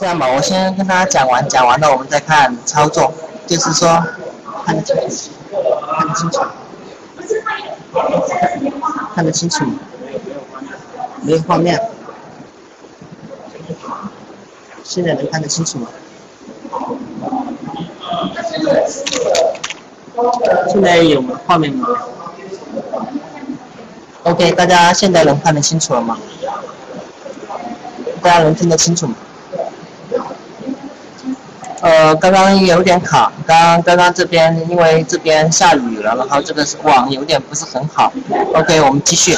[0.00, 3.12] 这样吧，我先跟大家讲完，讲完了我们再看操作，
[3.46, 4.02] 就是说
[4.64, 5.30] 看得清楚，
[5.98, 6.40] 看得清楚，
[9.14, 9.62] 看得清楚，
[11.20, 11.78] 没有画面，
[14.82, 15.88] 现在能看得清楚吗？
[20.72, 21.86] 现在有画面吗
[24.22, 26.16] ？OK，大家现在能看得清楚了吗？
[28.22, 29.14] 大家能听得清楚吗？
[31.80, 38.12] 呃，刚刚有点卡，刚刚刚这边因为这边下雨了，然后这个网有点不是很好。
[38.54, 39.36] OK，我们继续。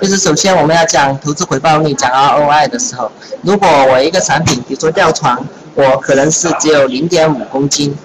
[0.00, 3.10] 就是首先我们要讲投资回报率，讲 ROI 的时候，
[3.42, 5.38] 如果我一个产品，比如说吊床，
[5.74, 7.96] 我可能是只有零点五公斤，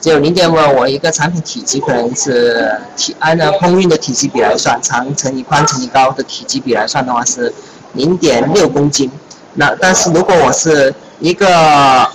[0.00, 7.52] 只有零点五，我一个产品体积可能是体按照空运的体积比来算，长乘以宽乘以高的体积比来算的话是
[7.94, 9.10] 零点六公斤。
[9.54, 12.08] 那但是如果我是一个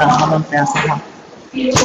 [0.00, 0.98] 让他们不要说话。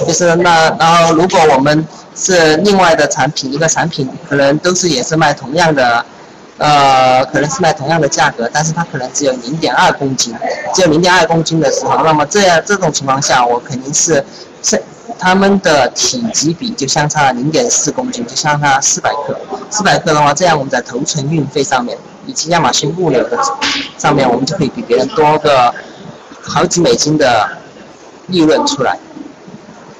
[0.06, 6.06] 就是那，然后如果我们是另外的产品，一个产品可能都是也是卖同样的，
[6.60, 10.36] 呃，可能是卖同样的价格，但是它可能只有零点二公斤，
[10.76, 14.24] 只有零点二公斤的时候，那么这样这种情况下，我肯定是
[14.62, 14.80] 是
[15.18, 19.36] 他们的体积比就相差零点四公斤，就相差四百克。
[19.72, 23.38] 四百克的话，这样我们在头存运费上面以及亚马逊物流的
[23.98, 25.74] 上面，我们就可以比别人多个
[26.44, 27.50] 好几美金的。
[28.28, 28.98] 利润出来，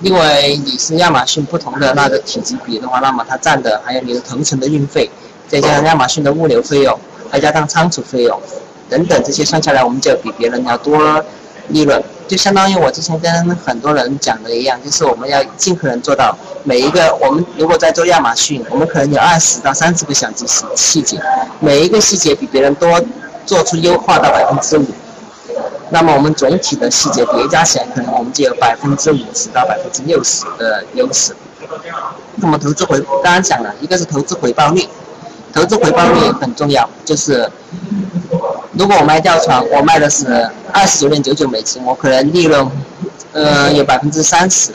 [0.02, 5.10] 因为你是亚马逊不同的那个体积比的话，那么它占的还有你的同城的运费，
[5.48, 7.00] 再加上亚马逊的物流费用，
[7.32, 8.42] 再加上仓储费用
[8.90, 11.24] 等等这些算下来，我们就比别人要多
[11.70, 12.04] 利润。
[12.28, 21.22] 就相当于我之前跟很多人讲的一样，就是我们要尽可能做到每一个我们如果在做亚马逊，我们可能有二十到三十个小细细节，
[21.60, 23.00] 每一个细节比别人多
[23.46, 24.86] 做出优化到百分之五。
[25.90, 31.36] 那么我们总体的细节叠加起来，可能我们就有百分之五十到百分之六十的优势。
[32.38, 34.88] 那么投资回，刚刚讲了一个是投资回报率，
[35.54, 36.90] 投资回报率很重要。
[37.04, 37.50] 就是
[38.74, 42.68] 如果我卖吊床，我卖的是二十九点九九美金，我可能利润，
[43.34, 44.72] 呃，有百分之三十。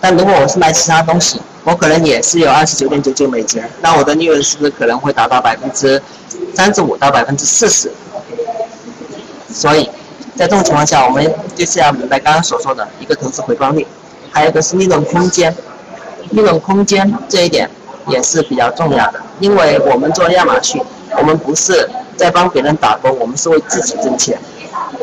[0.00, 6.02] 但如果我是卖其他东西，我可能也是有二十九点九九美金，那我的利润是不是可能会达到百分之
[6.54, 7.92] 三十五到百分之四十？
[9.52, 9.88] 所以。
[10.40, 13.86] 在这种情况下，我们就是要明白刚刚所说的一个投资回报率，
[14.32, 15.54] 还有一个是利润空间。
[16.30, 17.68] 利润空间这一点
[18.06, 20.80] 也是比较重要的，因为我们做亚马逊，
[21.18, 21.86] 我们不是
[22.16, 24.38] 在帮别人打工，我们是为自己挣钱。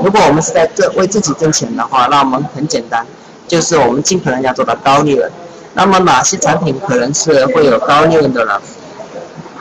[0.02, 3.06] 如果我们是在这为自己挣钱的话，那我们很简单，
[3.48, 5.32] 就是我们尽可能要做到高利润。
[5.76, 8.60] 那么哪些产品可能是会有高利润的呢？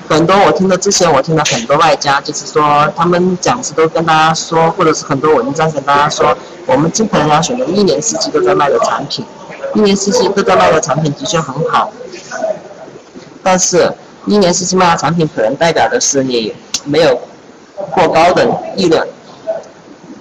[0.09, 9.25] 很多我听的之前我听了很多卖家，就是说他们讲师都跟大家说，或者是很多文章跟大家说，我们尽可能要选择一年四季都在卖的产品，
[9.75, 11.91] 一年四季都在卖的产品的确很好，
[13.43, 13.93] 但是
[14.27, 17.21] 一年四季卖的产品可能代表的是你没有
[17.91, 18.47] 过高的
[18.77, 19.07] 利润，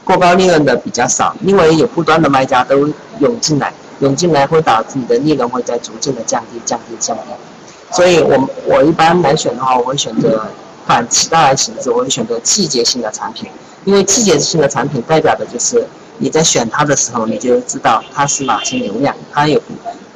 [0.03, 7.23] 过高利润的比较少，因为有不断的卖家都涌进来，涌进来会导致你的利润会在逐渐的降低，降低，降低。
[7.91, 10.45] 所以，我我一般来选的话，我会选择
[10.85, 13.49] 反其他来形式，我会选择季节性的产品，
[13.85, 15.85] 因为季节性的产品代表的就是
[16.17, 19.61] 你在选它的时候，你就知道它是哪些流量，它有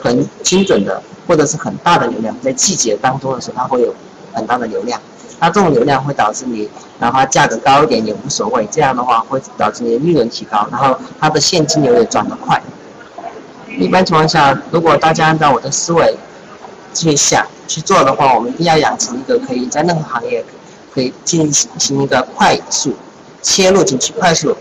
[0.01, 3.93] 很精准的或者是很大的流量，在季节当中的时候，它会有
[4.33, 4.99] 很大的流量，
[5.39, 12.61] 它这种流量会导致你哪怕价格高一点也无所谓，这样的话会导致你利润提高，然后它的现金流也转得快。
[13.77, 16.17] 一般情况下，如果大家按照我的思维
[16.93, 17.45] 去想。
[17.69, 20.43] 去做的话，我们一定要养成一个可以在任何行业
[20.91, 22.93] 可以进行一个快速
[23.43, 24.57] 切入进去、快速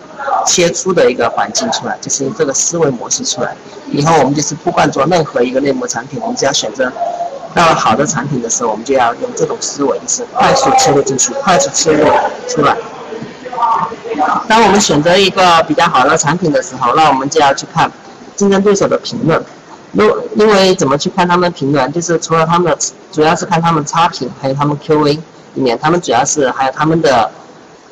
[0.47, 3.57] 切出的一个环境出来，就是这个思维模式出来。
[3.91, 6.93] 以后我们就是不管做任何一个内膜产品，我们只要选择
[7.55, 12.07] 到了好的产品的时候，我们就要用这种思维，就是快速切入进去、快速切入
[12.47, 12.77] 出来。
[14.47, 17.91] 当我们选择一个比较好的产品的时候，那我们就要去看
[18.37, 19.43] 竞争对手的评论。
[19.93, 20.05] 因
[20.37, 22.79] 因为怎么去看他们评论，就是除了他们的，
[23.11, 25.13] 主要是看他们差评，还有他们 Q&A
[25.55, 27.31] 里面，他们主要是还有他们的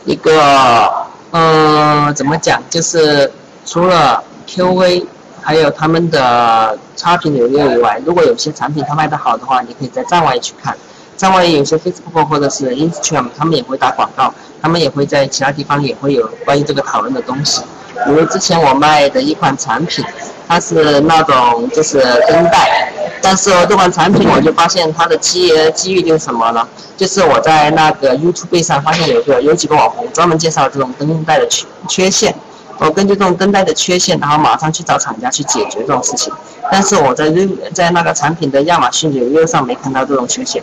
[0.04, 0.90] 一个，
[1.30, 3.32] 呃，怎么讲，就是
[3.64, 5.06] 除了 Q&A，
[5.40, 10.76] 还有他们的差评流量以外，如果有些产品它卖得好的话，你可以在站外去看，
[11.16, 17.62] 站外有些 Facebook 或者是 Instagram，他们也会打广告，他们也会在其他地方也会有关于这个讨论的东西。
[18.04, 20.04] 比如之前我卖的一款产品，
[20.46, 26.66] 它是那种就是灯带，但是这款产品我就发现它的机机遇就是什么呢？
[26.96, 32.34] 就是我在那个 YouTube 上发现有个有几个网红专门介绍这种灯带的缺缺陷。
[32.78, 36.30] 我根据这种灯带的缺陷，然后马上去找厂家去解决这种事情。
[36.70, 37.32] 但是我在
[37.72, 40.62] 在那个产品的亚马逊纽约上没看到这种缺陷，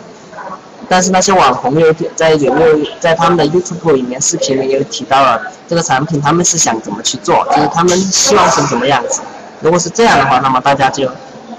[0.88, 9.20] 但是那些网红有在有没有在他们的 YouTube 里面视频里有提到了这个产品，他们是想怎么去做，就是他们希望成什么样子。
[9.60, 11.10] 如果是这样的话，那么大家就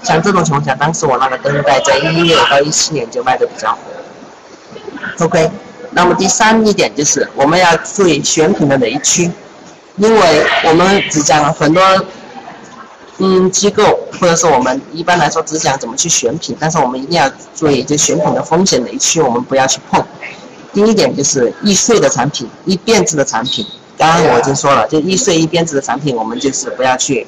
[0.02, 3.78] 像这种情况下，当时我那个灯带在一六到一七年就卖的比较火。
[5.24, 5.50] OK，
[5.90, 9.30] 那么第三一点就是我们要注意选品的雷区。
[9.98, 11.82] 因为我们只讲了很多，
[13.18, 20.04] 嗯，机构或者是我们一般来说只讲怎么去选品，但是我们一定要注意，就选品的风险雷区我们不要去碰。
[20.72, 23.66] 第一点就是易碎的产品、易变质的产品，
[23.96, 27.26] 刚刚我已经说了，就易碎、易变质的产品，我们就是不要去，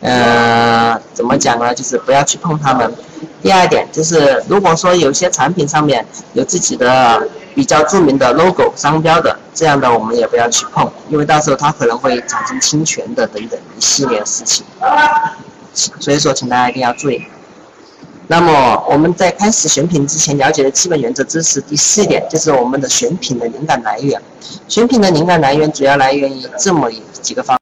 [0.00, 1.72] 呃，怎么讲呢？
[1.72, 2.92] 就是不要去碰它们。
[3.40, 14.66] 第二点就是，如果说有些产品上面有自己的比较著名的 logo 商标的，这样的我们也不要去碰，因为到时候它可能会产生侵权的等等一系列事情。
[15.72, 17.22] 所以说，请大家一定要注意。
[18.26, 24.20] 那么我们在开始选品之前，了解的基本原则知识，第四点就是我们的选品的灵感来源。
[24.66, 26.90] 选品的灵感来源主要来源于这么
[27.22, 27.56] 几个方。